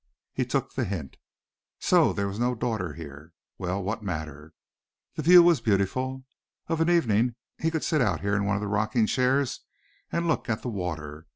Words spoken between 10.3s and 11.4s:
at the water.